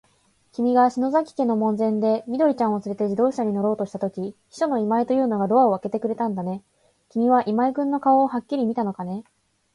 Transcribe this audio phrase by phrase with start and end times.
[0.53, 6.63] きみが篠崎家の門前で、緑ちゃんをつれて自動車に乗ろうとしたとき、秘書の今井というのがドアをあけてくれたんだね。
[7.11, 9.23] きみは今井君の顔をはっきり見たのかね。